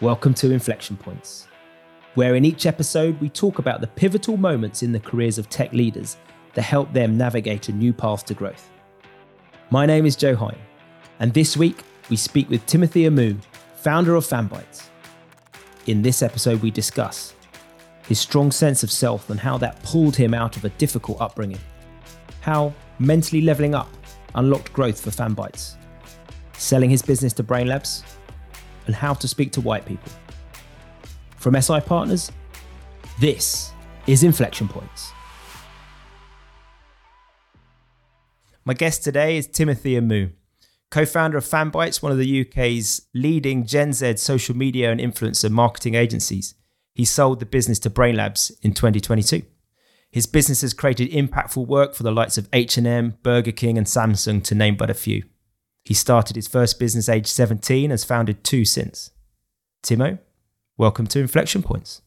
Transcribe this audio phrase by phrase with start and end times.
[0.00, 1.48] Welcome to Inflection Points,
[2.14, 5.72] where in each episode we talk about the pivotal moments in the careers of tech
[5.72, 6.18] leaders
[6.54, 8.70] that help them navigate a new path to growth.
[9.70, 10.60] My name is Joe Hine,
[11.18, 13.38] and this week we speak with Timothy Armoo,
[13.74, 14.84] founder of Fanbytes.
[15.88, 17.34] In this episode, we discuss
[18.06, 21.58] his strong sense of self and how that pulled him out of a difficult upbringing,
[22.40, 23.92] how mentally leveling up
[24.36, 25.74] unlocked growth for Fanbytes,
[26.52, 28.04] selling his business to Brainlabs,
[28.88, 30.10] and how to speak to white people.
[31.36, 32.32] From SI Partners,
[33.20, 33.72] this
[34.08, 35.12] is Inflection Points.
[38.64, 40.32] My guest today is Timothy Armoo,
[40.90, 45.50] co founder of Fanbytes, one of the UK's leading Gen Z social media and influencer
[45.50, 46.54] marketing agencies.
[46.94, 49.42] He sold the business to Brainlabs in 2022.
[50.10, 54.42] His business has created impactful work for the likes of H&M, Burger King and Samsung
[54.44, 55.24] to name but a few.
[55.88, 59.10] He started his first business age 17 has founded two since.
[59.82, 60.18] Timo,
[60.76, 62.02] welcome to Inflection Points.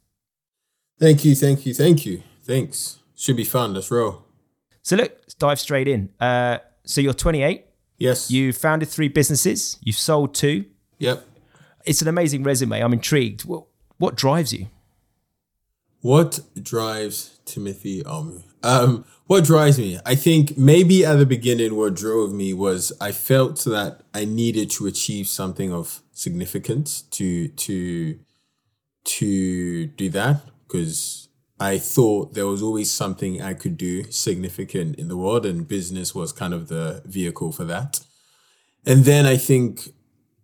[1.00, 2.22] Thank you, thank you, thank you.
[2.44, 3.00] Thanks.
[3.16, 3.74] Should be fun.
[3.74, 4.24] Let's roll.
[4.84, 6.12] So look, let's dive straight in.
[6.20, 7.66] Uh, so you're 28.
[7.98, 8.30] Yes.
[8.30, 9.80] You founded three businesses.
[9.82, 10.66] You've sold two.
[11.00, 11.26] Yep.
[11.84, 12.80] It's an amazing resume.
[12.84, 13.46] I'm intrigued.
[13.46, 13.64] What,
[13.98, 14.68] what drives you?
[16.02, 18.44] What drives Timothy Armoo?
[18.64, 19.98] Um, what drives me?
[20.06, 24.70] I think maybe at the beginning, what drove me was I felt that I needed
[24.72, 28.20] to achieve something of significance to to
[29.04, 31.30] to do that because
[31.62, 36.16] I thought there was always something I could do significant in the world, and business
[36.16, 38.00] was kind of the vehicle for that.
[38.86, 39.94] And then I think,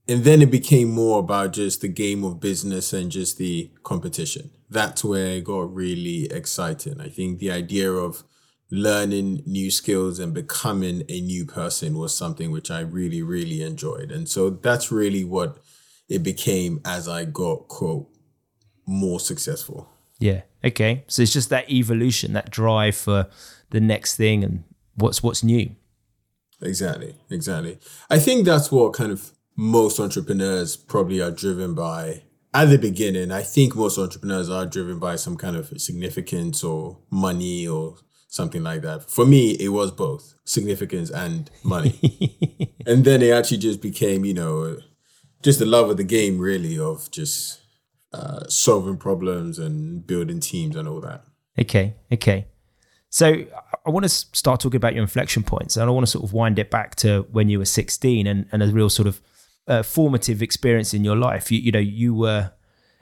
[0.07, 4.51] and then it became more about just the game of business and just the competition.
[4.69, 7.01] That's where it got really exciting.
[7.01, 8.23] I think the idea of
[8.69, 14.11] learning new skills and becoming a new person was something which I really, really enjoyed.
[14.11, 15.57] And so that's really what
[16.09, 18.09] it became as I got, quote,
[18.85, 19.89] more successful.
[20.19, 20.41] Yeah.
[20.63, 21.03] Okay.
[21.07, 23.27] So it's just that evolution, that drive for
[23.69, 24.63] the next thing and
[24.95, 25.75] what's what's new.
[26.61, 27.15] Exactly.
[27.29, 27.77] Exactly.
[28.09, 32.21] I think that's what kind of most entrepreneurs probably are driven by
[32.53, 33.31] at the beginning.
[33.31, 37.95] I think most entrepreneurs are driven by some kind of significance or money or
[38.27, 39.09] something like that.
[39.09, 42.75] For me, it was both significance and money.
[42.85, 44.77] and then it actually just became, you know,
[45.41, 47.59] just the love of the game, really, of just
[48.13, 51.23] uh, solving problems and building teams and all that.
[51.59, 51.95] Okay.
[52.13, 52.45] Okay.
[53.09, 53.45] So
[53.85, 56.33] I want to start talking about your inflection points, and I want to sort of
[56.33, 59.21] wind it back to when you were 16 and, and a real sort of
[59.67, 61.51] uh, formative experience in your life.
[61.51, 62.51] You, you know, you were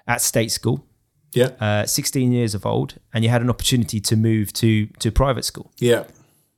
[0.08, 0.86] at state school,
[1.34, 1.50] Yeah.
[1.60, 5.46] uh, 16 years of old, and you had an opportunity to move to to private
[5.46, 5.72] school.
[5.80, 6.04] Yeah.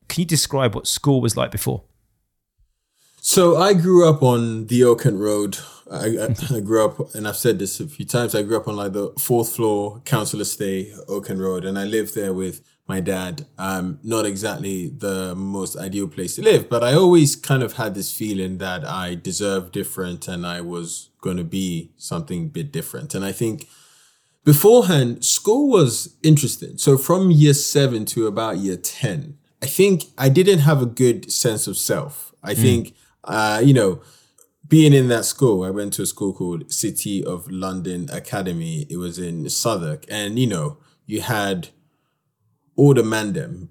[0.10, 1.84] Can you describe what school was like before?
[3.22, 5.58] So I grew up on the Old Kent Road.
[5.92, 8.34] I, I, I grew up, and I've said this a few times.
[8.36, 11.84] I grew up on like the fourth floor council estate, Old Kent Road, and I
[11.84, 13.46] lived there with my dad.
[13.58, 17.96] Um, not exactly the most ideal place to live, but I always kind of had
[17.96, 22.72] this feeling that I deserved different, and I was going to be something a bit
[22.72, 23.14] different.
[23.14, 23.68] And I think
[24.44, 26.78] beforehand, school was interesting.
[26.78, 31.32] So from year seven to about year ten, I think I didn't have a good
[31.32, 32.34] sense of self.
[32.44, 34.02] I think, uh, you know,
[34.66, 38.86] being in that school, I went to a school called City of London Academy.
[38.90, 41.70] It was in Southwark, and you know, you had
[42.78, 43.68] all the mandem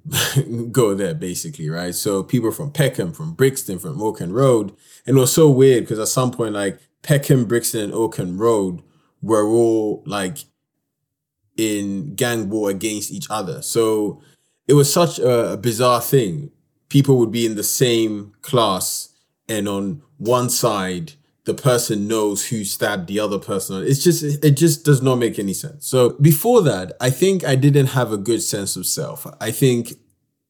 [0.72, 1.94] go there basically, right?
[1.94, 4.74] So people from Peckham, from Brixton, from Old Kent Road,
[5.06, 8.38] and it was so weird because at some point, like Peckham, Brixton, and Old Kent
[8.38, 8.82] Road
[9.22, 10.38] were all like
[11.56, 13.62] in gang war against each other.
[13.62, 14.20] So
[14.68, 16.50] it was such a bizarre thing.
[16.88, 19.14] People would be in the same class,
[19.48, 21.12] and on one side,
[21.46, 23.82] the person knows who stabbed the other person.
[23.86, 25.86] It's just it just does not make any sense.
[25.86, 29.26] So before that, I think I didn't have a good sense of self.
[29.40, 29.94] I think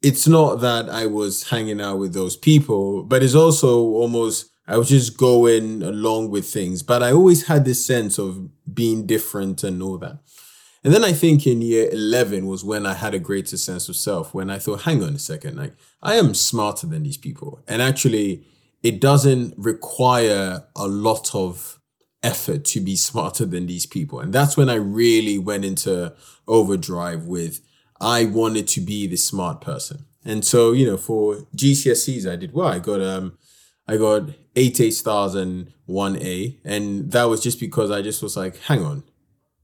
[0.03, 4.79] it's not that I was hanging out with those people, but it's also almost I
[4.79, 6.83] was just going along with things.
[6.83, 10.19] But I always had this sense of being different and all that.
[10.83, 13.97] And then I think in year 11 was when I had a greater sense of
[13.97, 17.61] self, when I thought, hang on a second, like I am smarter than these people.
[17.67, 18.47] And actually,
[18.87, 21.81] it doesn't require a lot of
[22.23, 24.21] effort to be smarter than these people.
[24.21, 26.15] And that's when I really went into
[26.47, 27.61] overdrive with
[28.01, 30.05] I wanted to be the smart person.
[30.25, 32.69] And so, you know, for GCSEs, I did well.
[32.69, 33.37] I got um
[33.89, 36.57] I got eight A stars and one A.
[36.65, 39.03] And that was just because I just was like, hang on,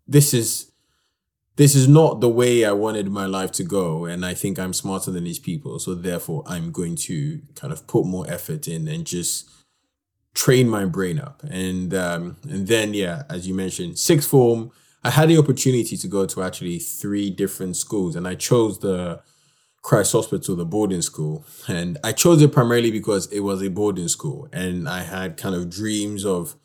[0.09, 0.72] this is
[1.57, 4.07] this is not the way I wanted my life to go.
[4.07, 5.79] And I think I'm smarter than these people.
[5.79, 9.51] So therefore I'm going to kind of put more effort in and just
[10.35, 11.43] train my brain up.
[11.45, 14.71] And um, and then yeah, as you mentioned, sixth form,
[15.05, 19.21] I had the opportunity to go to actually three different schools, and I chose the
[19.83, 21.45] Christ Hospital, the boarding school.
[21.69, 25.55] And I chose it primarily because it was a boarding school, and I had kind
[25.55, 26.57] of dreams of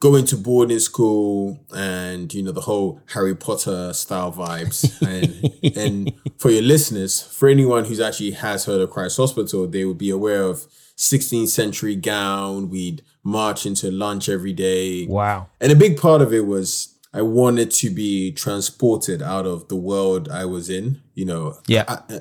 [0.00, 5.00] going to boarding school and you know the whole Harry Potter style vibes.
[5.72, 9.84] and and for your listeners, for anyone who's actually has heard of Christ Hospital, they
[9.84, 10.66] would be aware of
[10.96, 12.70] 16th century gown.
[12.70, 15.06] We'd march into lunch every day.
[15.06, 15.48] Wow.
[15.60, 19.76] And a big part of it was I wanted to be transported out of the
[19.76, 21.02] world I was in.
[21.14, 21.84] You know, Yeah.
[21.88, 22.20] I,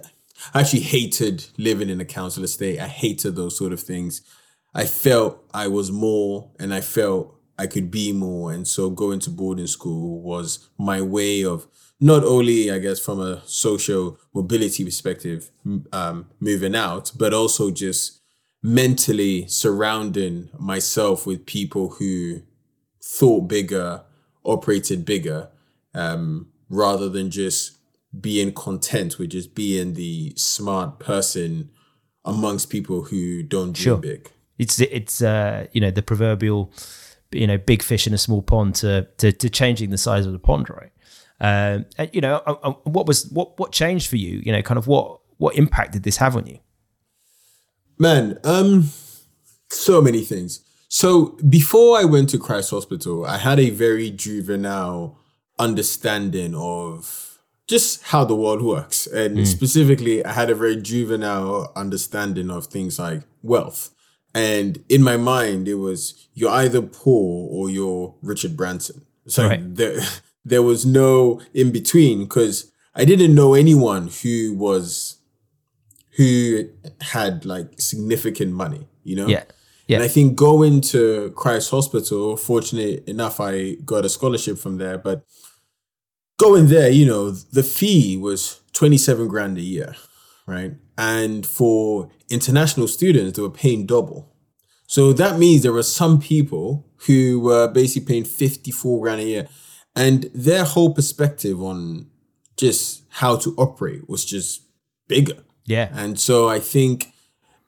[0.53, 2.79] I actually hated living in a council estate.
[2.79, 4.21] I hated those sort of things.
[4.73, 8.51] I felt I was more and I felt I could be more.
[8.51, 11.67] And so going to boarding school was my way of
[11.99, 15.51] not only, I guess, from a social mobility perspective,
[15.93, 18.21] um, moving out, but also just
[18.61, 22.41] mentally surrounding myself with people who
[23.01, 24.03] thought bigger,
[24.43, 25.49] operated bigger,
[25.93, 27.77] um, rather than just
[28.19, 31.69] being content with just being the smart person
[32.25, 33.97] amongst people who don't dream Sure.
[33.97, 34.31] big.
[34.57, 36.71] It's it's uh, you know the proverbial
[37.31, 40.33] you know big fish in a small pond to to, to changing the size of
[40.33, 40.91] the pond, right?
[41.39, 44.41] Um, and, you know, uh, uh, what was what what changed for you?
[44.43, 46.59] You know, kind of what what impact did this have on you?
[47.97, 48.89] Man, um,
[49.69, 50.61] so many things.
[50.87, 55.19] So before I went to Christ Hospital, I had a very juvenile
[55.59, 59.07] understanding of just how the world works.
[59.07, 63.91] And specifically, I had a very juvenile understanding of things like wealth.
[64.35, 69.05] And in my mind, it was you're either poor or you're Richard Branson.
[69.27, 69.75] So Right.
[69.75, 69.97] there,
[70.45, 75.17] there was no in between because I didn't know anyone who was
[76.17, 76.69] who
[77.01, 79.27] had like significant money, you know?
[79.27, 79.43] Yeah,
[79.87, 79.97] yeah.
[79.97, 84.97] And I think going to Christ Hospital, fortunate enough, I got a scholarship from there.
[84.97, 85.25] But
[86.37, 89.95] going there, you know, the fee was 27 grand a year,
[90.45, 90.73] right?
[90.97, 94.31] And for international students, they were paying double.
[94.87, 99.47] So that means there were some people who were basically paying 54 grand a year.
[99.95, 102.07] And their whole perspective on
[102.57, 104.61] just how to operate was just
[105.07, 105.43] bigger.
[105.65, 107.13] yeah, And so I think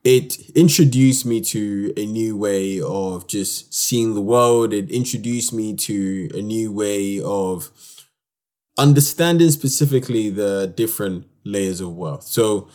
[0.03, 4.73] it introduced me to a new way of just seeing the world.
[4.73, 7.71] It introduced me to a new way of
[8.77, 12.23] understanding specifically the different layers of wealth.
[12.23, 12.69] So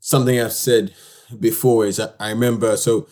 [0.00, 0.94] something I've said
[1.40, 3.08] before is I remember so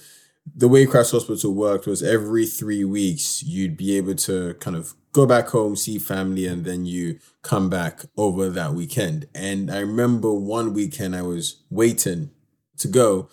[0.54, 4.94] the way Christ Hospital worked was every three weeks you'd be able to kind of
[5.12, 9.26] go back home, see family, and then you come back over that weekend.
[9.34, 12.31] And I remember one weekend I was waiting
[12.78, 13.28] to go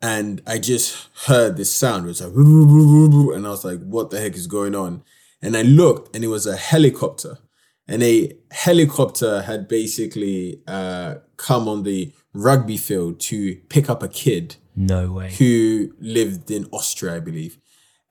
[0.00, 2.04] and I just heard this sound.
[2.04, 5.02] It was like, and I was like, what the heck is going on?
[5.42, 7.38] And I looked and it was a helicopter.
[7.86, 14.08] And a helicopter had basically uh, come on the rugby field to pick up a
[14.08, 15.34] kid no way.
[15.34, 17.58] who lived in Austria, I believe.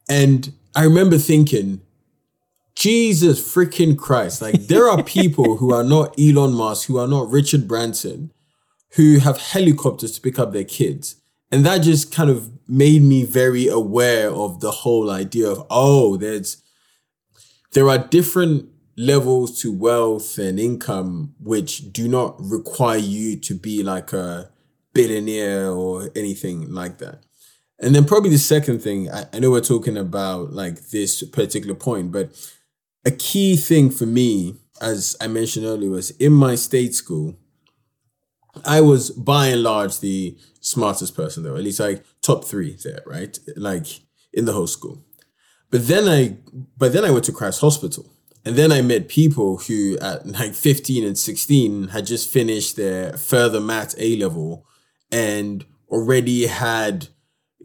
[0.08, 1.82] And I remember thinking,
[2.76, 7.30] Jesus freaking Christ, like there are people who are not Elon Musk, who are not
[7.30, 8.32] Richard Branson,
[8.96, 11.16] who have helicopters to pick up their kids.
[11.52, 16.18] And that just kind of made me very aware of the whole idea of, oh,
[16.18, 16.62] there's
[17.74, 23.82] there are different levels to wealth and income which do not require you to be
[23.82, 24.50] like a
[24.94, 27.24] billionaire or anything like that.
[27.80, 31.76] And then probably the second thing, I, I know we're talking about like this particular
[31.76, 32.32] point, but
[33.04, 37.36] a key thing for me, as I mentioned earlier, was in my state school,
[38.64, 43.02] I was by and large the smartest person though, at least like top three there,
[43.06, 43.38] right?
[43.56, 43.88] Like
[44.32, 45.04] in the whole school.
[45.70, 46.38] But then I
[46.78, 48.06] but then I went to Christ Hospital.
[48.46, 53.18] And then I met people who at like 15 and 16 had just finished their
[53.18, 54.66] further math A level
[55.12, 57.08] and already had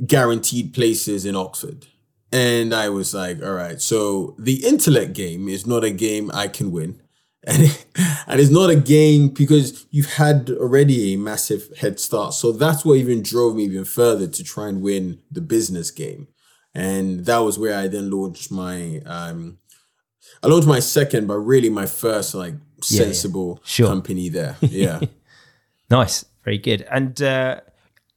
[0.06, 1.86] guaranteed places in Oxford.
[2.30, 6.48] And I was like, all right, so the intellect game is not a game I
[6.48, 7.02] can win.
[7.46, 7.86] And,
[8.26, 12.34] and it's not a game because you've had already a massive head start.
[12.34, 16.26] So that's what even drove me even further to try and win the business game.
[16.74, 19.58] And that was where I then launched my um
[20.42, 23.04] I launched my second, but really my first like Yeah, yeah.
[23.04, 23.88] sensible Sure.
[23.88, 24.56] company there.
[24.62, 25.00] Yeah.
[25.90, 26.82] Nice, very good.
[26.90, 27.60] And uh,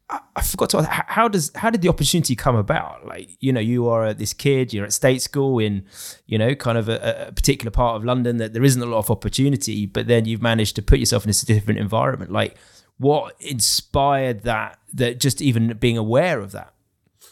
[0.09, 3.05] I, I forgot to ask, how does how did the opportunity come about?
[3.07, 5.85] Like, you know, you are this kid, you're at state school in,
[6.27, 8.99] you know, kind of a, a particular part of London that there isn't a lot
[8.99, 12.31] of opportunity, but then you've managed to put yourself in this different environment.
[12.31, 12.57] Like,
[12.97, 14.77] what inspired that?
[14.93, 16.70] That just even being aware of that.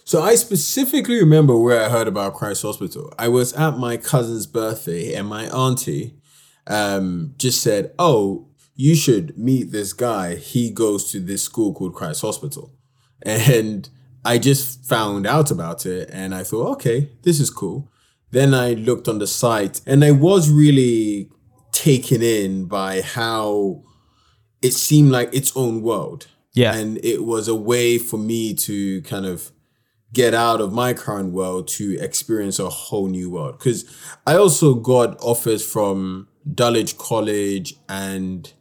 [0.09, 3.13] So I specifically remember where I heard about Christ Hospital.
[3.19, 6.15] I was at my cousin's birthday, and my auntie
[6.65, 10.33] um, just said, "Oh, you should meet this guy.
[10.33, 12.73] He goes to this school called Christ Hospital,"
[13.21, 13.87] and
[14.25, 17.87] I just found out about it, and I thought, "Okay, this is cool."
[18.31, 21.29] Then I looked on the site, and I was really
[21.71, 23.83] taken in by how
[24.63, 26.25] it seemed like its own world.
[26.53, 26.73] Yeah.
[26.73, 29.51] And it was a way for me to kind of
[30.13, 33.57] get out of my current world to experience a whole new world.
[33.59, 33.85] Because
[34.25, 38.51] I also got offers from Dulwich College and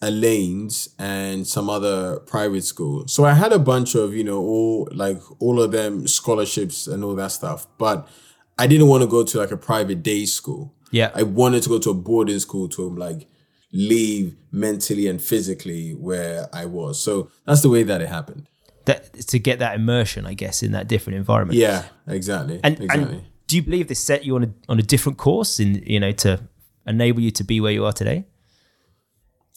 [0.00, 3.06] Alleyn's and some other private school.
[3.08, 7.04] So I had a bunch of, you know, all like all of them scholarships and
[7.04, 7.66] all that stuff.
[7.78, 8.08] But
[8.58, 10.74] I didn't want to go to like a private day school.
[10.90, 11.10] Yeah.
[11.14, 13.28] I wanted to go to a boarding school to like
[13.72, 17.02] leave mentally and physically where I was.
[17.02, 18.46] So that's the way that it happened.
[18.84, 21.58] That to get that immersion, I guess, in that different environment.
[21.58, 22.60] Yeah, exactly.
[22.64, 23.16] And, exactly.
[23.16, 26.00] and do you believe this set you on a on a different course in you
[26.00, 26.40] know to
[26.86, 28.24] enable you to be where you are today?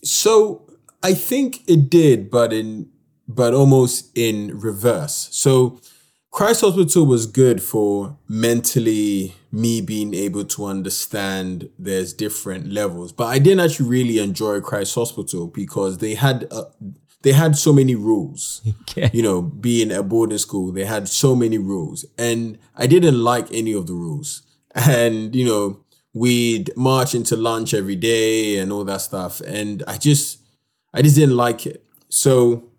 [0.04, 0.70] So
[1.02, 2.90] I think it did, but in
[3.28, 5.30] but almost in reverse.
[5.32, 5.80] So
[6.36, 13.28] Christ Hospital was good for mentally me being able to understand there's different levels, but
[13.28, 16.66] I didn't actually really enjoy Christ Hospital because they had uh,
[17.26, 18.62] they had so many rules.
[18.88, 19.10] Okay.
[19.12, 23.52] You know, being a boarding school, they had so many rules, and I didn't like
[23.52, 24.44] any of the rules.
[24.74, 25.82] And you know,
[26.14, 30.40] we'd march into lunch every day and all that stuff, and I just
[30.94, 31.84] I just didn't like it.
[32.08, 32.70] So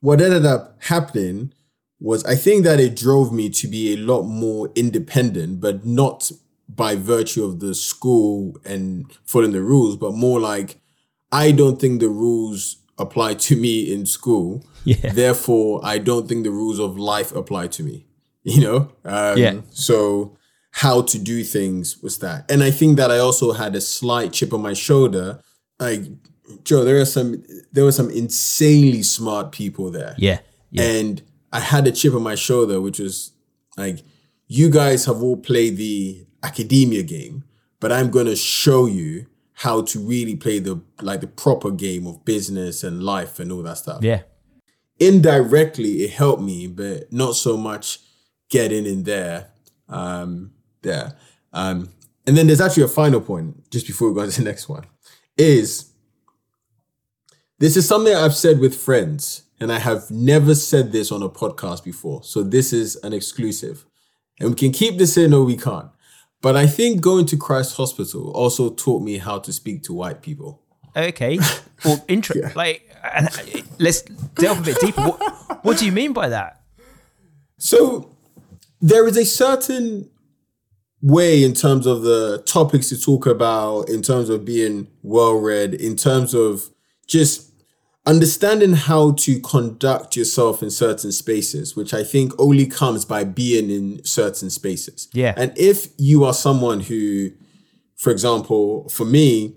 [0.00, 1.52] what ended up happening
[2.00, 6.30] was I think that it drove me to be a lot more independent, but not
[6.66, 10.80] by virtue of the school and following the rules, but more like
[11.30, 14.64] I don't think the rules apply to me in school.
[14.84, 15.12] Yeah.
[15.12, 18.04] Therefore, I don't think the rules of life apply to me.
[18.44, 18.92] You know?
[19.04, 19.60] Um, Yeah.
[19.70, 20.36] So
[20.70, 22.50] how to do things was that.
[22.50, 25.42] And I think that I also had a slight chip on my shoulder.
[25.78, 26.04] Like,
[26.64, 30.14] Joe, there are some there were some insanely smart people there.
[30.16, 30.38] Yeah.
[30.70, 30.82] Yeah.
[30.84, 33.32] And I had a chip on my shoulder, which was
[33.76, 33.98] like,
[34.46, 37.44] you guys have all played the academia game,
[37.80, 39.26] but I'm gonna show you
[39.58, 43.62] how to really play the like the proper game of business and life and all
[43.62, 44.02] that stuff.
[44.04, 44.22] yeah.
[45.00, 47.98] Indirectly, it helped me, but not so much
[48.48, 49.50] getting in there.
[49.88, 51.16] Um, there.
[51.52, 51.88] Um,
[52.26, 54.68] and then there's actually a final point just before we go on to the next
[54.68, 54.84] one.
[55.36, 55.92] Is
[57.58, 61.28] this is something I've said with friends, and I have never said this on a
[61.28, 62.22] podcast before.
[62.22, 63.84] So this is an exclusive.
[64.38, 65.90] And we can keep this in or we can't.
[66.40, 70.22] But I think going to Christ Hospital also taught me how to speak to white
[70.22, 70.62] people.
[70.96, 71.38] Okay.
[71.84, 73.26] Well, inter- like uh,
[73.78, 75.02] let's delve a bit deeper.
[75.02, 76.62] What, what do you mean by that?
[77.58, 78.16] So
[78.80, 80.08] there is a certain
[81.00, 85.74] way in terms of the topics to talk about, in terms of being well read,
[85.74, 86.70] in terms of
[87.06, 87.47] just
[88.06, 93.70] understanding how to conduct yourself in certain spaces, which I think only comes by being
[93.70, 95.08] in certain spaces.
[95.12, 95.34] Yeah.
[95.36, 97.30] And if you are someone who,
[97.96, 99.56] for example, for me,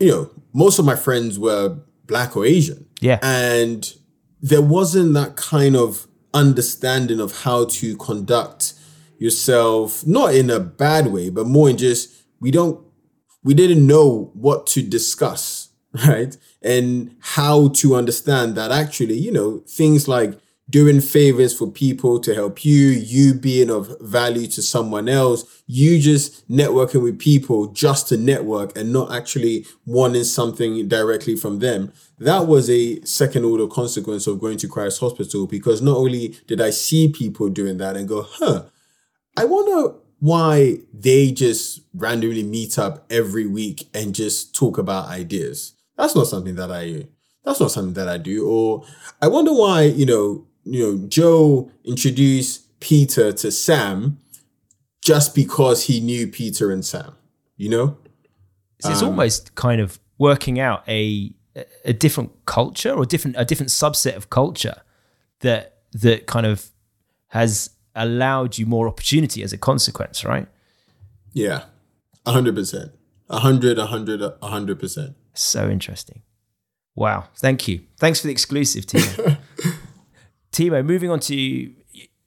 [0.00, 2.86] you know, most of my friends were black or Asian.
[3.00, 3.18] Yeah.
[3.22, 3.92] And
[4.40, 8.74] there wasn't that kind of understanding of how to conduct
[9.18, 12.84] yourself, not in a bad way, but more in just we don't
[13.42, 15.63] we didn't know what to discuss,
[16.06, 16.36] right?
[16.62, 20.38] And how to understand that actually, you know, things like
[20.70, 26.00] doing favors for people to help you, you being of value to someone else, you
[26.00, 31.92] just networking with people just to network and not actually wanting something directly from them.
[32.18, 36.60] That was a second order consequence of going to Christ Hospital because not only did
[36.60, 38.64] I see people doing that and go, huh,
[39.36, 45.74] I wonder why they just randomly meet up every week and just talk about ideas.
[45.96, 47.06] That's not something that I
[47.44, 48.46] that's not something that I do.
[48.48, 48.84] Or
[49.20, 54.18] I wonder why, you know, you know, Joe introduced Peter to Sam
[55.02, 57.14] just because he knew Peter and Sam,
[57.56, 57.98] you know?
[58.80, 61.34] So it's um, almost kind of working out a
[61.84, 64.82] a different culture or different a different subset of culture
[65.40, 66.70] that that kind of
[67.28, 70.48] has allowed you more opportunity as a consequence, right?
[71.32, 71.64] Yeah.
[72.26, 72.92] 100%.
[73.26, 75.14] 100 100 100%.
[75.34, 76.22] So interesting.
[76.94, 77.28] Wow.
[77.36, 77.80] Thank you.
[77.98, 79.36] Thanks for the exclusive, Timo.
[80.52, 81.72] Timo, moving on to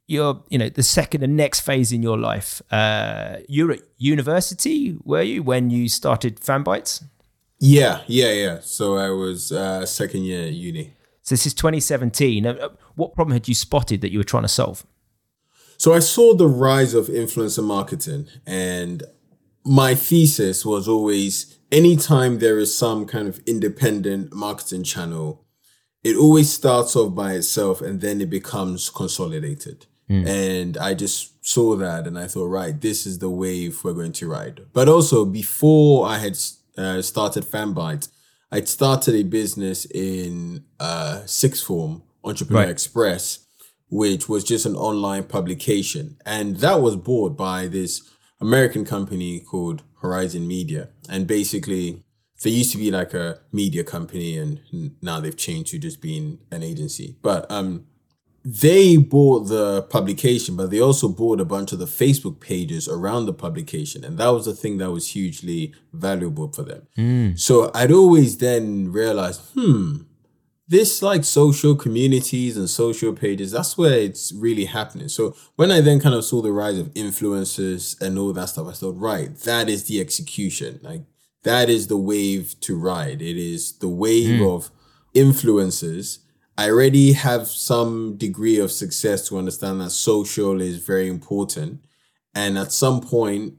[0.08, 2.62] your, you know, the second and next phase in your life.
[2.72, 7.04] Uh, you're at university, were you, when you started Fanbytes?
[7.60, 8.60] Yeah, yeah, yeah.
[8.62, 10.94] So I was uh second year at uni.
[11.24, 12.46] So this is 2017.
[12.46, 14.86] Uh, uh, What problem had you spotted that you were trying to solve?
[15.78, 19.04] So I saw the rise of influencer marketing, and
[19.68, 25.46] my thesis was always anytime there is some kind of independent marketing channel,
[26.04, 29.86] it always starts off by itself and then it becomes consolidated.
[30.26, 34.14] And I just saw that and I thought, right, this is the wave we're going
[34.14, 34.62] to ride.
[34.72, 36.38] But also, before I had
[36.78, 38.08] uh, started Fanbytes,
[38.50, 42.70] I'd started a business in uh, sixth form, Entrepreneur Right.
[42.70, 43.46] Express,
[43.90, 46.18] which was just an online publication.
[46.26, 48.10] And that was bought by this
[48.40, 50.90] American company called Horizon Media.
[51.10, 52.04] And basically,
[52.44, 54.60] they used to be like a media company and
[55.02, 57.18] now they've changed to just being an agency.
[57.22, 57.86] But um,
[58.46, 63.26] they bought the publication, but they also bought a bunch of the Facebook pages around
[63.26, 64.06] the publication.
[64.06, 66.88] And that was the thing that was hugely valuable for them.
[67.36, 70.02] So I'd always then realized, hmm,
[70.68, 75.08] this like social communities and social pages, that's where it's really happening.
[75.08, 78.68] So when I then kind of saw the rise of influencers and all that stuff,
[78.68, 80.80] I thought, right, that is the execution.
[80.84, 81.04] Like
[81.44, 83.22] that is the wave to ride.
[83.22, 84.46] It is the wave hmm.
[84.46, 84.70] of
[85.16, 86.20] influencers.
[86.58, 91.82] I already have some degree of success to understand that social is very important.
[92.36, 93.54] And at some point,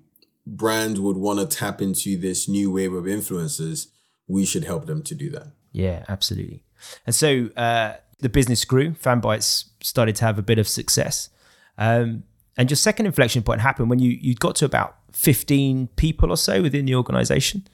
[0.47, 3.87] brands would want to tap into this new wave of influencers.
[4.27, 5.53] We should help them to do that.
[5.73, 6.65] Yeah, absolutely.
[7.07, 8.93] And so uh, the business grew.
[8.93, 11.31] Fanbytes started to have a bit of success.
[11.77, 12.25] Um,
[12.57, 16.37] and your second inflection point happened when you you got to about 15 people or
[16.37, 17.67] so within the organization.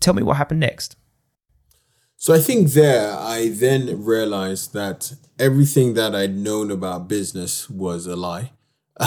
[0.00, 0.96] Tell me what happened next.
[2.16, 8.06] So I think there I then realized that everything that I'd known about business was
[8.06, 8.52] a lie.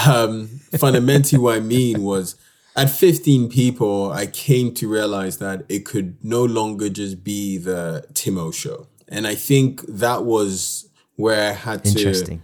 [0.07, 2.35] Um, fundamentally, what I mean was
[2.75, 8.05] at 15 people, I came to realize that it could no longer just be the
[8.13, 8.87] Timo show.
[9.11, 12.41] And I think that was where I had to Interesting.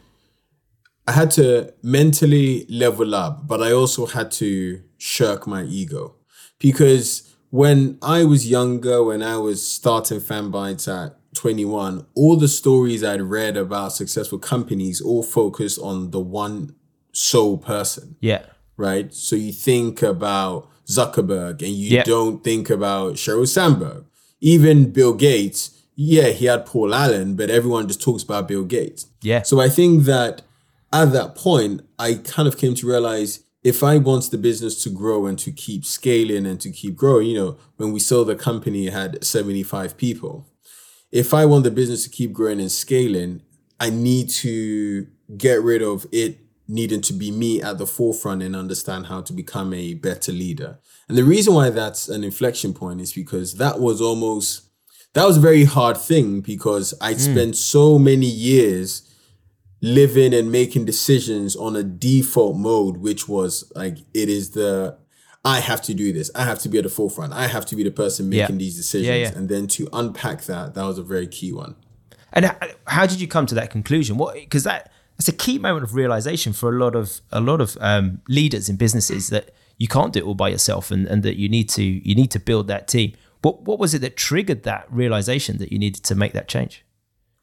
[1.07, 6.15] I had to mentally level up, but I also had to shirk my ego.
[6.59, 13.03] Because when I was younger, when I was starting Fanbytes at 21, all the stories
[13.03, 16.75] I'd read about successful companies all focused on the one
[17.13, 18.41] sole person, Yeah.
[18.75, 19.13] right?
[19.13, 22.03] So you think about Zuckerberg and you Yeah.
[22.03, 24.03] don't think about Sheryl Sandberg.
[24.41, 29.07] Even Bill Gates, yeah, he had Paul Allen, but everyone just talks about Bill Gates.
[29.23, 29.41] Yeah.
[29.41, 30.43] So I think that
[30.93, 34.91] at that point, I kind of came to realize if I want the business to
[34.91, 38.35] grow and to keep scaling and to keep growing, you know, when we sold the
[38.35, 40.47] company, it had 75 people.
[41.11, 43.41] If I want the business to keep growing and scaling,
[43.79, 48.55] I need to get rid of it needing to be me at the forefront and
[48.55, 50.77] understand how to become a better leader.
[51.09, 54.66] And the reason why that's an inflection point is because that was almost
[55.17, 59.03] that was a very hard thing because I'd spent so many years
[59.81, 64.97] living and making decisions on a default mode, which was like it is the
[65.45, 66.29] I have to do this.
[66.35, 67.31] I have to be at the forefront.
[67.33, 68.59] I have to be the person making Yeah.
[68.59, 69.07] these decisions.
[69.07, 69.37] Yeah, yeah.
[69.37, 71.75] And then to unpack that, that was a very key one.
[72.33, 72.51] And
[72.85, 74.17] how did you come to that conclusion?
[74.17, 77.61] What because that that's a key moment of realization for a lot of a lot
[77.61, 81.23] of um, leaders in businesses that you can't do it all by yourself, and, and
[81.23, 83.13] that you need to you need to build that team.
[83.47, 86.83] What what was it that triggered that realization that you needed to make that change?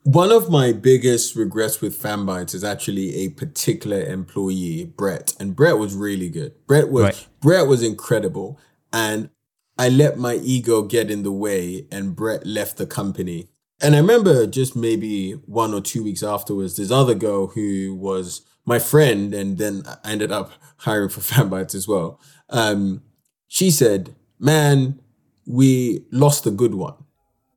[0.03, 5.35] One of my biggest regrets with Fanbytes is actually a particular employee, Brett.
[5.41, 6.53] And Brett was really good.
[6.67, 7.27] Brett was Right.
[7.41, 8.61] Brett was incredible.
[8.93, 9.31] And
[9.79, 13.49] I let my ego get in the way and Brett left the company.
[13.81, 18.43] And I remember just maybe one or two weeks afterwards, this other girl who was
[18.67, 22.21] my friend and then I ended up hiring for Fanbytes as well.
[22.51, 23.03] Um,
[23.49, 25.01] she said, Man,
[25.47, 26.95] we lost a good one.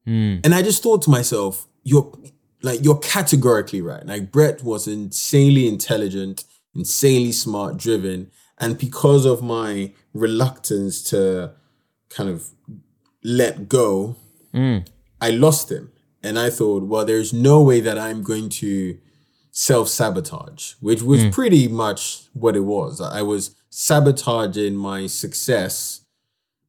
[0.06, 0.38] Hmm.
[0.43, 2.12] And I just thought to myself, you're
[2.62, 4.06] like you're categorically right.
[4.06, 6.43] Like Brett was insanely intelligent,
[6.76, 11.52] insanely smart, driven, and because of my reluctance to
[12.10, 12.50] kind of
[13.23, 14.15] let go,
[14.54, 14.80] hmm.
[15.21, 15.91] I lost him.
[16.23, 18.97] And I thought, well, there's no way that I'm going to
[19.52, 21.30] self sabotage, which was hmm.
[21.30, 23.00] pretty much what it was.
[23.02, 26.02] I was sabotaging my success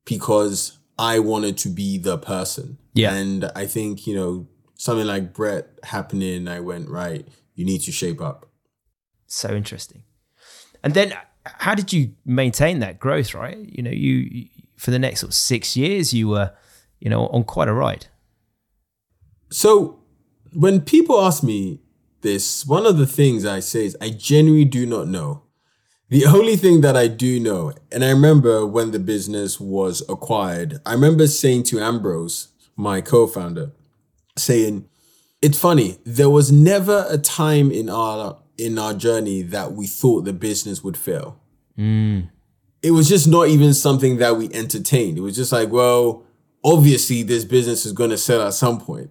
[0.04, 2.78] because I wanted to be the person.
[2.92, 3.14] Yeah.
[3.14, 7.92] And I think, you know, something like Brett happening, I went, right, you need to
[7.92, 8.46] shape up.
[9.26, 10.02] So interesting.
[10.82, 13.34] And then how did you maintain that growth?
[13.34, 16.52] Right, you know, you for the next sort of six years, you were
[17.00, 18.06] you know on quite a ride.
[19.50, 20.00] So
[20.52, 21.80] when people ask me
[22.20, 25.44] this, one of the things I say is I genuinely do not know.
[26.10, 30.80] The only thing that I do know, and I remember when the business was acquired,
[30.86, 33.72] I remember saying to Ambrose, my co-founder,
[34.36, 34.88] saying,
[35.42, 35.98] it's funny.
[36.04, 40.82] There was never a time in our in our journey that we thought the business
[40.82, 41.38] would fail.
[41.78, 42.28] Mm.
[42.82, 45.16] It was just not even something that we entertained.
[45.16, 46.24] It was just like, well,
[46.64, 49.10] obviously this business is going to sell at some point.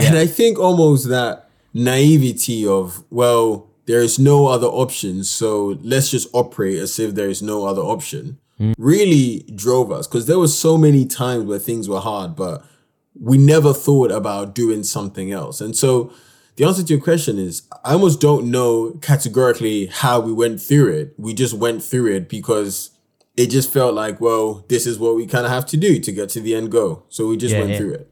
[0.00, 6.10] And I think almost that naivety of, well, there is no other option, so let's
[6.10, 8.38] just operate as if there is no other option,
[8.76, 12.64] really drove us because there were so many times where things were hard, but
[13.20, 15.60] we never thought about doing something else.
[15.60, 16.12] And so
[16.56, 20.88] the answer to your question is I almost don't know categorically how we went through
[20.92, 21.14] it.
[21.16, 22.90] We just went through it because
[23.36, 26.12] it just felt like, well, this is what we kind of have to do to
[26.12, 27.06] get to the end goal.
[27.08, 27.78] So we just Yeah, went yeah.
[27.78, 28.10] through it.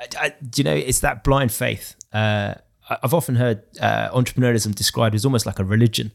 [0.00, 2.54] I, I- do you know it's that blind faith uh,
[2.90, 6.12] i've often heard uh, entrepreneurialism described as almost like a religion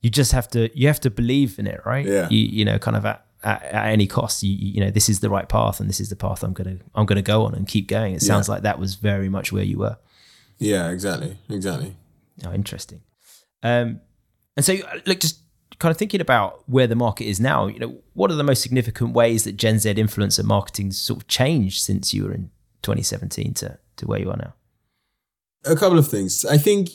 [0.00, 2.28] you just have to you have to believe in it right Yeah.
[2.30, 5.20] you, you know kind of at, at, at any cost you, you know this is
[5.20, 7.66] the right path and this is the path i'm gonna i'm gonna go on and
[7.68, 9.96] keep going it sounds like that was very much where you were
[10.58, 11.36] Yeah, exactly.
[11.48, 11.96] Exactly.
[12.44, 13.00] Oh, interesting.
[13.64, 14.00] Um,
[14.56, 15.40] and so, uh, look, just
[15.78, 17.66] kind of thinking about where the market is now.
[17.66, 21.26] You know, what are the most significant ways that Gen Z influencer marketing sort of
[21.26, 22.50] changed since you were in
[22.82, 24.54] 2017 to to where you are now?
[25.64, 26.44] A couple of things.
[26.44, 26.90] I think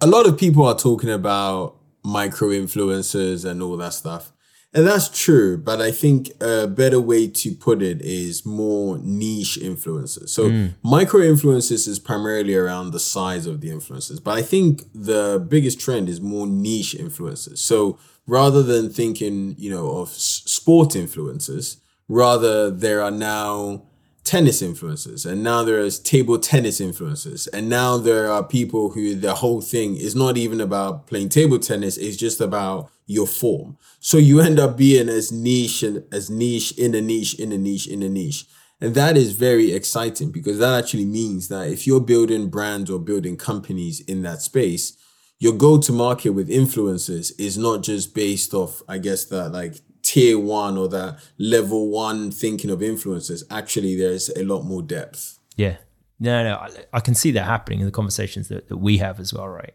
[0.00, 4.32] a lot of people are talking about micro influencers and all that stuff.
[4.72, 9.58] And that's true, but I think a better way to put it is more niche
[9.60, 10.28] influencers.
[10.28, 10.66] So hmm.
[10.84, 15.80] micro influencers is primarily around the size of the influencers, but I think the biggest
[15.80, 17.58] trend is more niche influencers.
[17.58, 17.98] So
[18.28, 23.82] rather than thinking, you know, of s- sport influencers, rather there are now
[24.24, 29.36] tennis influencers and now there's table tennis influencers and now there are people who the
[29.36, 33.76] whole thing is not even about playing table tennis it's just about your form.
[33.98, 37.58] So you end up being as niche and as niche in a niche in a
[37.58, 38.46] niche in a niche.
[38.80, 43.00] And that is very exciting because that actually means that if you're building brands or
[43.00, 44.96] building companies in that space
[45.40, 49.76] your go to market with influencers is not just based off i guess that like
[50.10, 55.38] tier one or that level one thinking of influencers actually there's a lot more depth
[55.56, 55.76] Yeah.
[56.22, 56.68] No, no, I,
[56.98, 59.74] I can see that happening in the conversations that, that we have as well, right?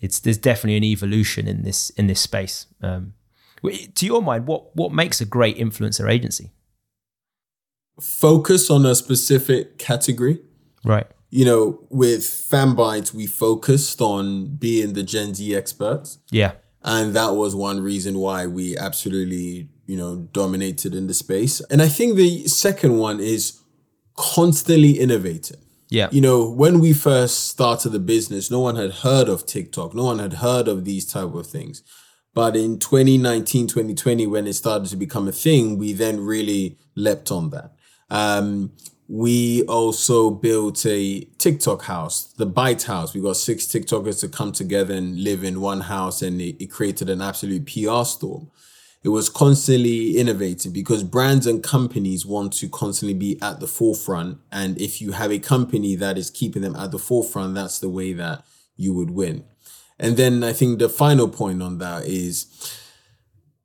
[0.00, 2.66] It's there's definitely an evolution in this in this space.
[2.88, 3.12] Um,
[3.98, 6.50] to your mind, what what makes a great influencer agency?
[8.00, 10.40] focus on a specific category
[10.84, 11.06] Right.
[11.30, 16.52] you know with fanbytes we focused on being the gen z experts Yeah.
[16.84, 21.60] And that was one reason why we absolutely you know dominated in the space.
[21.70, 23.60] And i think the second one is
[24.16, 25.58] constantly innovating.
[25.88, 26.08] Yeah.
[26.10, 29.94] you know when we first started the business no one had heard of tiktok.
[29.94, 31.82] No one had heard of these type of things.
[32.34, 37.30] But in 2019 2020 when it started to become a thing we then really leapt
[37.30, 37.72] on that.
[38.08, 38.72] Um,
[39.14, 43.12] we also built a TikTok house, the Byte House.
[43.12, 46.70] We got six TikTokers to come together and live in one house, and it, it
[46.70, 48.50] created an absolute PR storm.
[49.04, 54.38] It was constantly innovating because brands and companies want to constantly be at the forefront.
[54.50, 57.90] And if you have a company that is keeping them at the forefront, that's the
[57.90, 58.46] way that
[58.78, 59.44] you would win.
[59.98, 62.46] And then I think the final point on that is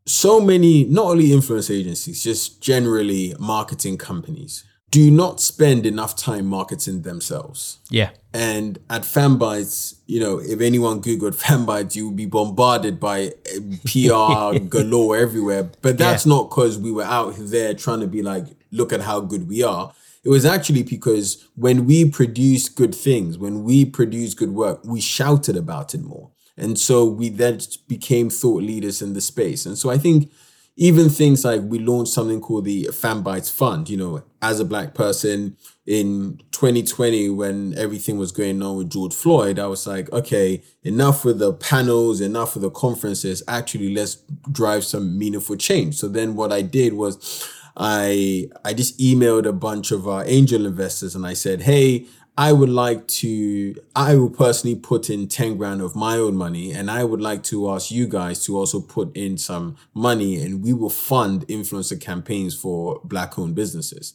[0.05, 6.45] so many, not only influence agencies, just generally marketing companies, do not spend enough time
[6.45, 7.79] marketing themselves.
[7.89, 8.11] Yeah.
[8.33, 13.59] And at Fanbytes, you know, if anyone Googled Fanbytes, you will be bombarded by eh,
[13.83, 15.69] PR galore everywhere.
[15.81, 19.19] But that's not because we were out there trying to be like, look at how
[19.19, 19.93] good we are.
[20.23, 24.99] It was actually because when we produced good things, when we produced good work, we
[24.99, 26.31] shouted about it more.
[26.57, 29.65] And so we then became thought leaders in the space.
[29.65, 30.31] And so I think
[30.79, 34.93] even things like we launched something called the Fanbytes Fund, you know, as a black
[34.93, 40.61] person in 2020 when everything was going on with George Floyd, I was like, okay,
[40.83, 43.41] enough with the panels, enough with the conferences.
[43.47, 44.17] Actually, let's
[44.51, 45.95] drive some meaningful change.
[45.95, 50.67] So then what I did was I I just emailed a bunch of our angel
[50.67, 52.05] investors and I said, hey,
[52.37, 56.71] I would like to, I will personally put in 10 grand of my own money.
[56.71, 60.63] And I would like to ask you guys to also put in some money and
[60.63, 64.13] we will fund influencer campaigns for black owned businesses.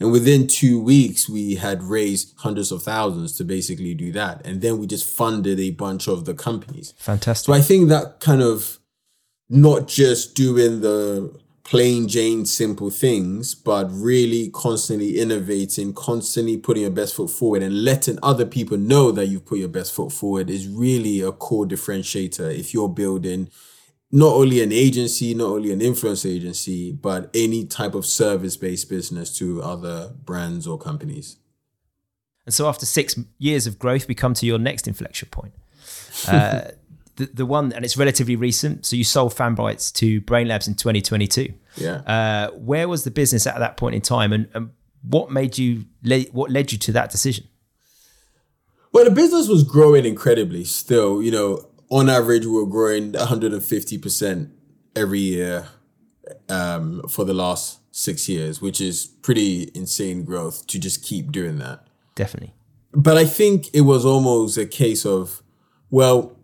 [0.00, 4.44] And within two weeks, we had raised hundreds of thousands to basically do that.
[4.44, 6.94] And then we just funded a bunch of the companies.
[6.96, 7.46] Fantastic.
[7.46, 8.78] So I think that kind of
[9.48, 11.38] not just doing the
[11.70, 17.84] plain Jane simple things, but really constantly innovating, constantly putting your best foot forward and
[17.84, 21.64] letting other people know that you've put your best foot forward is really a core
[21.64, 23.48] differentiator if you're building
[24.10, 28.90] not only an agency, not only an influence agency, but any type of service based
[28.90, 31.36] business to other brands or companies.
[32.46, 35.54] And so after six years of growth, we come to your next inflection point.
[36.28, 36.72] Uh,
[37.20, 38.86] the, the one, and it's relatively recent.
[38.86, 41.52] So you sold Fanbytes to Brainlabs in 2022.
[41.76, 41.96] Yeah.
[42.06, 44.70] Uh, where was the business at that point in time, and, and
[45.02, 47.46] what made you, le- what led you to that decision?
[48.92, 50.64] Well, the business was growing incredibly.
[50.64, 54.50] Still, you know, on average, we were growing 150 percent
[54.96, 55.68] every year
[56.48, 61.58] um, for the last six years, which is pretty insane growth to just keep doing
[61.58, 61.86] that.
[62.14, 62.54] Definitely.
[62.92, 65.42] But I think it was almost a case of,
[65.90, 66.36] well,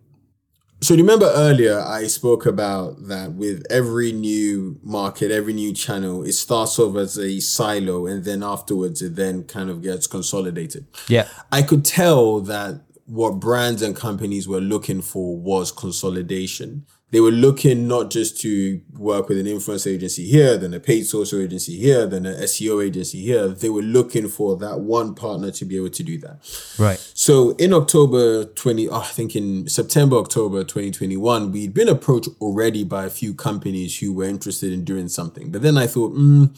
[0.81, 6.33] so remember earlier I spoke about that with every new market, every new channel, it
[6.33, 10.85] starts off as a silo and then afterwards it then kind of gets consolidated.
[11.07, 11.27] Yeah.
[11.51, 17.31] I could tell that what brands and companies were looking for was consolidation they were
[17.31, 21.77] looking not just to work with an influence agency here, then a paid social agency
[21.77, 23.47] here, then an SEO agency here.
[23.47, 26.39] They were looking for that one partner to be able to do that.
[26.77, 26.99] Right.
[27.13, 32.83] So in October 20, oh, I think in September, October 2021, we'd been approached already
[32.83, 35.49] by a few companies who were interested in doing something.
[35.49, 36.53] But then I thought, mm,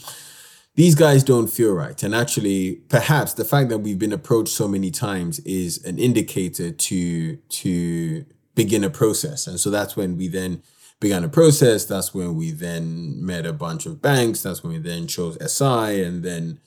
[0.74, 2.02] these guys don't feel right.
[2.02, 6.72] And actually, perhaps the fact that we've been approached so many times is an indicator
[6.72, 8.26] to to
[8.60, 9.48] begin a process.
[9.48, 10.62] And so that's when we then
[11.00, 11.86] began a process.
[11.86, 14.44] That's when we then met a bunch of banks.
[14.44, 16.60] That's when we then chose SI and then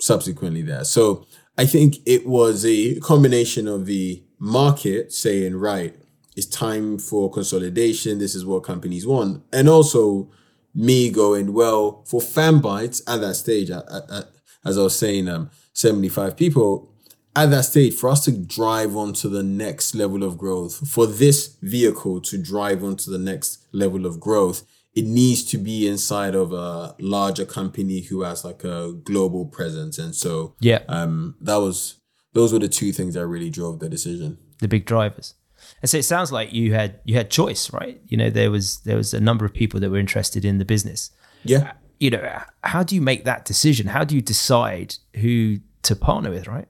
[0.00, 0.82] subsequently there.
[0.82, 1.24] So
[1.56, 5.94] I think it was a combination of the market saying, right,
[6.34, 8.18] it's time for consolidation.
[8.18, 9.44] This is what companies want.
[9.52, 10.32] And also
[10.74, 16.89] me going, well, for Fanbytes at that stage, as I was saying, um, 75 people,
[17.36, 21.56] at that stage, for us to drive onto the next level of growth, for this
[21.62, 26.52] vehicle to drive onto the next level of growth, it needs to be inside of
[26.52, 29.98] a larger company who has like a global presence.
[29.98, 32.00] And so, yeah, um, that was
[32.32, 34.38] those were the two things that really drove the decision.
[34.58, 35.34] The big drivers.
[35.82, 38.00] And so it sounds like you had you had choice, right?
[38.06, 40.64] You know, there was there was a number of people that were interested in the
[40.64, 41.10] business.
[41.44, 41.72] Yeah.
[41.98, 43.86] You know, how do you make that decision?
[43.86, 46.66] How do you decide who to partner with, right?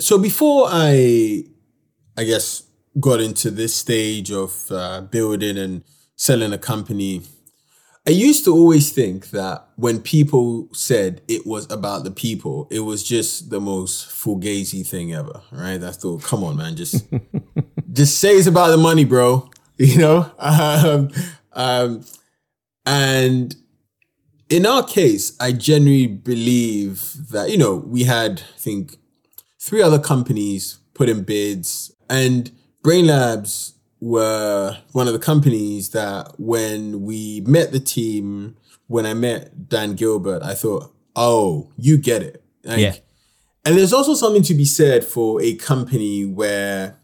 [0.00, 1.44] So before I,
[2.16, 2.64] I guess,
[2.98, 5.84] got into this stage of uh, building and
[6.16, 7.22] selling a company,
[8.06, 12.80] I used to always think that when people said it was about the people, it
[12.80, 15.82] was just the most fugazi thing ever, right?
[15.82, 17.06] I thought, come on, man, just
[17.92, 19.48] just say it's about the money, bro.
[19.80, 21.10] You know, um,
[21.54, 22.04] um,
[22.84, 23.56] and
[24.50, 28.96] in our case, I genuinely believe that you know we had, I think,
[29.60, 32.50] three other companies put in bids, and
[32.82, 39.68] Brainlabs were one of the companies that when we met the team, when I met
[39.68, 42.42] Dan Gilbert, I thought, oh, you get it.
[42.64, 42.94] Like, yeah.
[43.64, 46.98] And there's also something to be said for a company where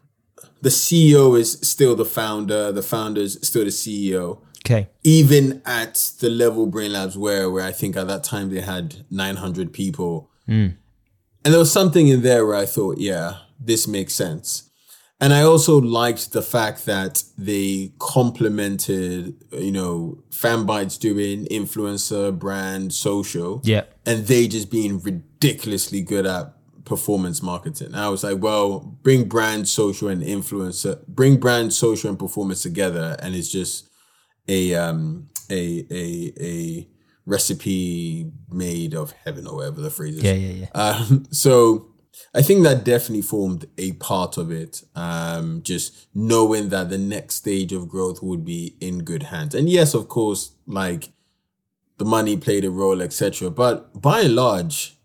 [0.63, 4.41] the CEO is still the founder, the founder's still the CEO.
[4.65, 4.89] Okay.
[5.05, 9.73] Even at the level Brainlabs were, where I think at that time they had 900
[9.73, 10.31] people.
[10.49, 10.77] Mm.
[11.47, 14.69] And there was something in there where I thought, yeah, this makes sense.
[15.21, 22.93] And I also liked the fact that they complemented, you know, Fanbytes doing influencer, brand,
[22.93, 23.61] social.
[23.63, 23.85] Yeah.
[24.05, 26.53] And they just being ridiculously good at
[26.85, 27.95] performance marketing.
[27.95, 33.15] I was like, well, bring brand, social, and influencer, bring brand, social, and performance together,
[33.21, 33.89] and it's just
[34.49, 36.89] a um a a a
[37.27, 40.23] recipe made of heaven or whatever the phrase is.
[40.23, 40.81] Yeah, yeah, yeah.
[40.81, 41.89] Um, so
[42.35, 44.83] I think that definitely formed a part of it.
[44.95, 49.55] Um, just knowing that the next stage of growth would be in good hands.
[49.55, 51.11] And yes, of course, like
[51.99, 53.51] the money played a role, etc.
[53.51, 54.97] But by and large,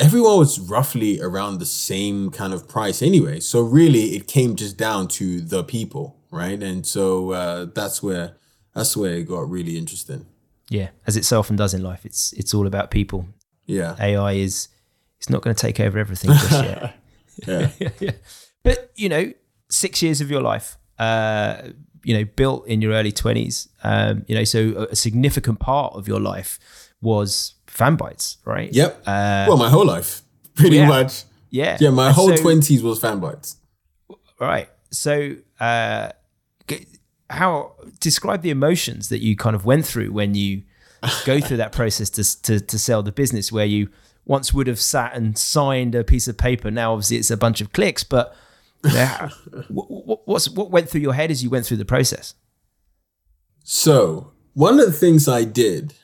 [0.00, 3.40] everyone was roughly around the same kind of price anyway.
[3.40, 6.60] So really, it came just down to the people, right?
[6.62, 8.36] And so uh, that's where
[8.74, 10.26] that's where it got really interesting
[10.70, 13.26] yeah, as it so often does in life, it's it's all about people.
[13.66, 14.68] Yeah, AI is
[15.18, 16.94] it's not going to take over everything just yet.
[17.46, 17.70] yeah.
[18.00, 18.10] yeah.
[18.64, 19.32] But you know,
[19.70, 21.62] six years of your life, uh,
[22.04, 23.68] you know, built in your early twenties.
[23.82, 26.58] Um, you know, so a, significant part of your life
[27.00, 28.70] was Fanbytes, right?
[28.70, 29.02] Yep.
[29.06, 30.22] Uh, well, my whole life,
[30.54, 30.88] pretty yeah.
[30.88, 31.22] much.
[31.50, 31.78] Yeah.
[31.80, 33.56] Yeah, my whole twenties so, was Fanbytes.
[34.40, 34.68] Right.
[34.90, 36.10] So, uh,
[37.30, 40.62] how describe the emotions that you kind of went through when you
[41.24, 43.88] go through that process to, to, to sell the business where you
[44.24, 46.70] once would have sat and signed a piece of paper.
[46.70, 48.34] Now obviously it's a bunch of clicks but
[49.68, 52.34] what, what's what went through your head as you went through the process?
[53.64, 55.94] So one of the things i did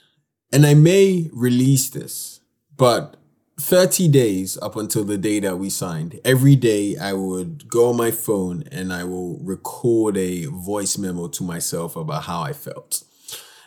[0.53, 2.39] and i may release this
[2.77, 3.17] but
[3.61, 7.97] 30 days up until the day that we signed, every day I would go on
[7.97, 13.05] my phone and I will record a voice memo to myself about how I felt.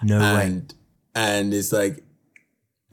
[0.04, 0.78] No and way.
[1.15, 2.04] and it's like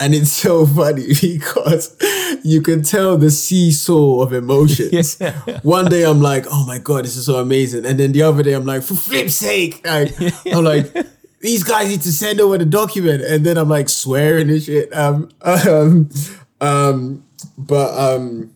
[0.00, 1.96] and it's so funny because
[2.44, 5.18] you can tell the seesaw of emotions.
[5.20, 5.60] Yeah.
[5.62, 8.42] One day I'm like, oh my god, this is so amazing, and then the other
[8.42, 10.12] day I'm like, for flip's sake, like,
[10.46, 10.92] I'm like,
[11.40, 14.94] these guys need to send over the document, and then I'm like swearing and shit.
[14.94, 16.10] Um, um,
[16.64, 17.24] um,
[17.58, 18.54] but um,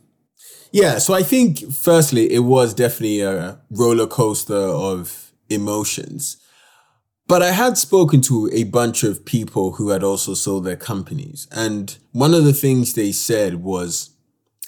[0.73, 0.99] yeah.
[0.99, 6.37] So I think firstly, it was definitely a roller coaster of emotions.
[7.27, 11.47] But I had spoken to a bunch of people who had also sold their companies.
[11.53, 14.11] And one of the things they said was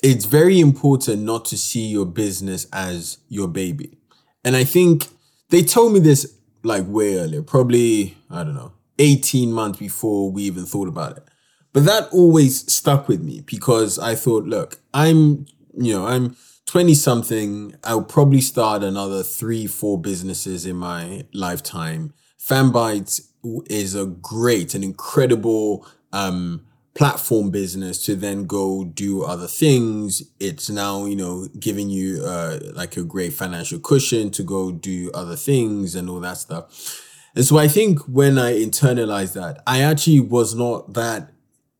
[0.02, 3.98] it's very important not to see your business as your baby.
[4.44, 5.08] And I think
[5.48, 10.42] they told me this like way earlier, probably, I don't know, 18 months before we
[10.42, 11.29] even thought about it.
[11.72, 16.94] But that always stuck with me because I thought, look, I'm, you know, I'm 20
[16.94, 17.74] something.
[17.84, 22.12] I'll probably start another three, four businesses in my lifetime.
[22.40, 23.28] Fanbytes
[23.68, 30.22] is a great and incredible um, platform business to then go do other things.
[30.40, 35.10] It's now, you know, giving you uh, like a great financial cushion to go do
[35.14, 37.06] other things and all that stuff.
[37.34, 41.30] And so I think when I internalized that, I actually was not that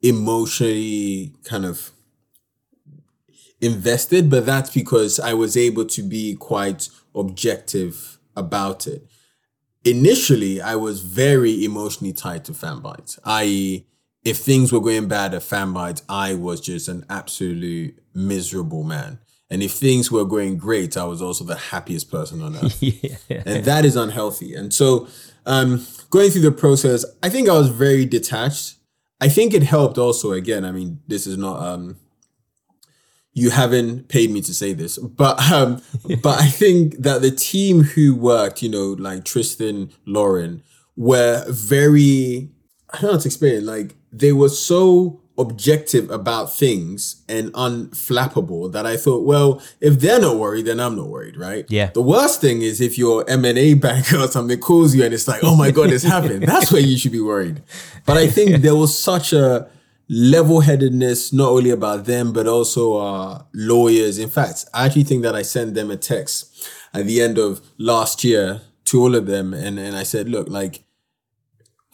[0.03, 1.91] emotionally kind of
[3.61, 9.07] invested, but that's because I was able to be quite objective about it.
[9.85, 13.87] Initially, I was very emotionally tied to Fanbytes, i.e.,
[14.23, 19.19] if things were going bad at Fanbytes, I was just an absolute miserable man.
[19.49, 22.77] And if things were going great, I was also the happiest person on earth.
[22.83, 23.17] yeah.
[23.47, 24.55] and that is unhealthy.
[24.55, 25.09] And so,
[25.47, 28.77] um, going through the process, I think I was very detached.
[29.21, 30.33] I think it helped also.
[30.33, 31.97] Again, I mean, this is not um,
[33.33, 35.83] you haven't paid me to say this, but um,
[36.23, 40.63] but I think that the team who worked, you know, like Tristan, Lauren,
[40.97, 42.51] were very
[42.91, 43.63] I don't know how to explain it.
[43.63, 50.21] Like they were so objective about things and unflappable that I thought, well, if they're
[50.21, 51.65] not worried, then I'm not worried, right?
[51.69, 51.91] Yeah.
[51.93, 55.15] The worst thing is if your M and A banker or something calls you and
[55.15, 56.45] it's like, oh my god, this happened.
[56.45, 57.63] That's where you should be worried.
[58.07, 59.69] But I think there was such a
[60.13, 65.37] level-headedness not only about them but also our lawyers in fact i actually think that
[65.37, 69.55] i sent them a text at the end of last year to all of them
[69.55, 70.83] and, and i said look like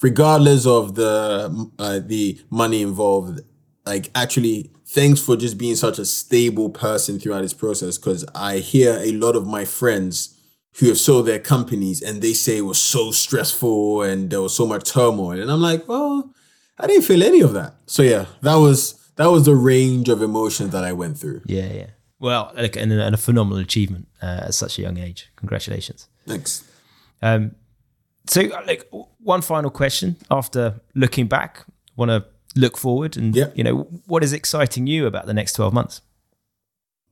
[0.03, 3.41] regardless of the uh, the money involved
[3.85, 8.59] like actually thanks for just being such a stable person throughout this process because i
[8.59, 10.33] hear a lot of my friends
[10.79, 14.55] who have sold their companies and they say it was so stressful and there was
[14.55, 16.33] so much turmoil and i'm like well
[16.79, 17.75] I didn't feel any of that.
[17.87, 21.43] So yeah, that was that was the range of emotions that I went through.
[21.47, 21.87] Yeah, yeah.
[22.19, 25.31] Well, like, and, and a phenomenal achievement uh, at such a young age.
[25.37, 26.09] Congratulations.
[26.27, 26.65] Thanks.
[27.21, 27.55] Um,
[28.29, 31.65] so, like, one final question after looking back,
[31.97, 33.51] want to look forward, and Yeah.
[33.55, 36.01] you know, what is exciting you about the next twelve months?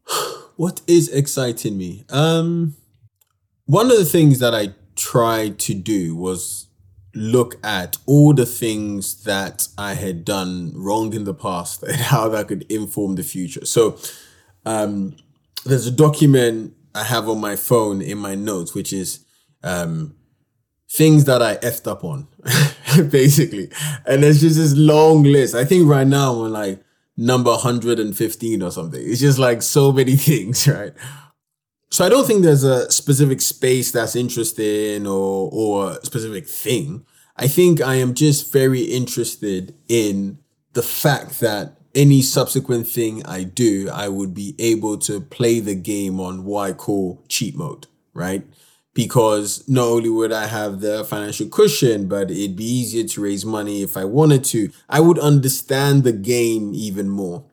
[0.57, 2.05] What is exciting me?
[2.11, 2.75] Um,
[3.67, 6.69] one of the things that I tried to do was
[7.13, 12.29] look at all the things that I had done wrong in the past and how
[12.29, 13.65] that could inform the future.
[13.65, 13.99] So,
[14.65, 15.17] um,
[15.65, 19.25] there's a document I have on my phone in my notes, which is
[19.65, 20.15] um,
[20.95, 22.29] things that I effed up on,
[23.11, 23.71] basically.
[24.07, 25.55] And it's just this long list.
[25.55, 26.85] I think right now I'm on like
[27.17, 29.03] number 115 or something.
[29.03, 30.93] It's just like so many things, right?
[31.91, 37.05] So I don't think there's a specific space that's interesting or or a specific thing.
[37.37, 40.39] I think I am just very interested in
[40.73, 45.77] the fact that any subsequent thing I do, I would be able to play the
[45.77, 48.45] game on what I call cheat mode, right?
[48.95, 53.45] Because not only would I have the financial cushion, but it'd be easier to raise
[53.45, 54.71] money if I wanted to.
[54.89, 57.45] I would understand the game even more.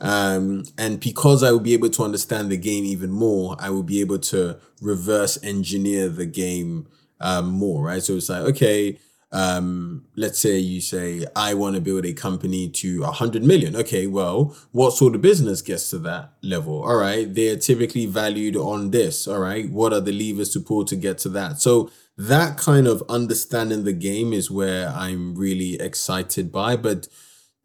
[0.00, 3.82] Um, and because I will be able to understand the game even more, I will
[3.82, 6.88] be able to reverse engineer the game
[7.20, 8.02] um, more, right?
[8.02, 8.98] So it's like, okay,
[9.36, 13.76] um, let's say you say, I want to build a company to 100 million.
[13.76, 16.82] Okay, well, what sort of business gets to that level?
[16.82, 19.28] All right, they're typically valued on this.
[19.28, 21.60] All right, what are the levers to pull to get to that?
[21.60, 26.76] So that kind of understanding the game is where I'm really excited by.
[26.76, 27.06] But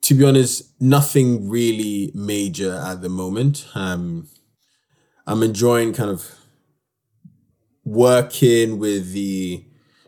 [0.01, 3.65] to be honest, nothing really major at the moment.
[3.76, 4.28] Um,
[5.26, 6.36] I'm enjoying kind of
[7.86, 9.63] working with the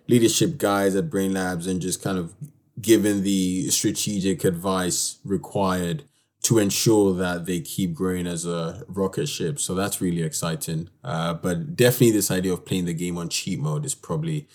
[0.08, 2.34] leadership guys at Brainlabs and just kind of
[2.82, 6.04] giving the strategic advice required
[6.44, 9.60] to ensure that they keep growing as a rocket ship.
[9.60, 10.90] So that's really exciting.
[11.04, 14.48] Uh, but definitely this idea of playing the game on cheat mode is probably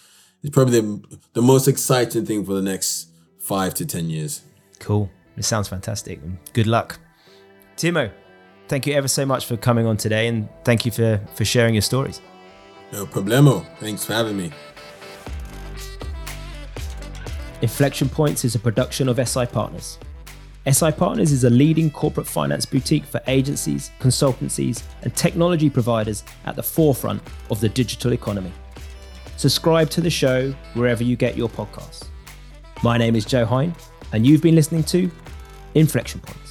[0.42, 4.42] is probably the, the most exciting thing for the next five to ten years.
[4.78, 5.10] Cool.
[5.36, 6.20] It sounds fantastic.
[6.52, 6.98] Good luck.
[7.76, 8.12] Timo,
[8.66, 11.74] thank you ever so much for coming on today and thank you for, for sharing
[11.74, 12.20] your stories.
[12.92, 13.64] No problemo.
[13.78, 14.52] Thanks for having me.
[17.60, 19.98] Inflection Points is a production of SI Partners.
[20.70, 26.54] SI Partners is a leading corporate finance boutique for agencies, consultancies, and technology providers at
[26.54, 28.52] the forefront of the digital economy.
[29.36, 32.06] Subscribe to the show wherever you get your podcasts.
[32.84, 33.74] My name is Joe Hine,
[34.12, 35.10] and you've been listening to
[35.74, 36.47] Inflection Points.